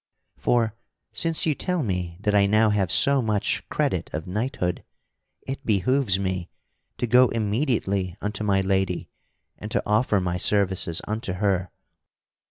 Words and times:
For, 0.35 0.73
since 1.13 1.45
you 1.45 1.53
tell 1.53 1.83
me 1.83 2.17
that 2.21 2.33
I 2.33 2.47
now 2.47 2.71
have 2.71 2.91
so 2.91 3.21
much 3.21 3.63
credit 3.69 4.09
of 4.11 4.25
knighthood, 4.25 4.83
it 5.45 5.63
behooves 5.63 6.19
me 6.19 6.49
to 6.97 7.05
go 7.05 7.27
immediately 7.27 8.17
unto 8.19 8.43
my 8.43 8.61
lady 8.61 9.11
and 9.59 9.69
to 9.69 9.83
offer 9.85 10.19
my 10.19 10.37
services 10.37 11.03
unto 11.07 11.33
her. 11.33 11.69